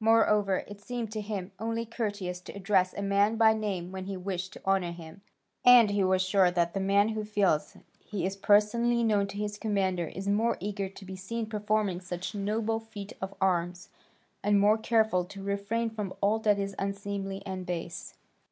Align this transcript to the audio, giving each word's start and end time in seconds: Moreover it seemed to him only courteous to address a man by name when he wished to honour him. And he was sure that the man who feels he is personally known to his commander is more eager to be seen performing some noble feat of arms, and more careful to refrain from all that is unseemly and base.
Moreover 0.00 0.64
it 0.66 0.80
seemed 0.80 1.12
to 1.12 1.20
him 1.20 1.52
only 1.60 1.86
courteous 1.86 2.40
to 2.40 2.52
address 2.56 2.92
a 2.92 3.00
man 3.00 3.36
by 3.36 3.52
name 3.52 3.92
when 3.92 4.06
he 4.06 4.16
wished 4.16 4.52
to 4.54 4.60
honour 4.66 4.90
him. 4.90 5.20
And 5.64 5.90
he 5.90 6.02
was 6.02 6.20
sure 6.20 6.50
that 6.50 6.74
the 6.74 6.80
man 6.80 7.10
who 7.10 7.22
feels 7.24 7.76
he 8.00 8.26
is 8.26 8.36
personally 8.36 9.04
known 9.04 9.28
to 9.28 9.36
his 9.36 9.56
commander 9.56 10.08
is 10.08 10.26
more 10.26 10.56
eager 10.58 10.88
to 10.88 11.04
be 11.04 11.14
seen 11.14 11.46
performing 11.46 12.00
some 12.00 12.44
noble 12.44 12.80
feat 12.80 13.12
of 13.22 13.34
arms, 13.40 13.90
and 14.42 14.58
more 14.58 14.78
careful 14.78 15.24
to 15.26 15.44
refrain 15.44 15.90
from 15.90 16.12
all 16.20 16.40
that 16.40 16.58
is 16.58 16.74
unseemly 16.76 17.40
and 17.46 17.64
base. 17.64 18.14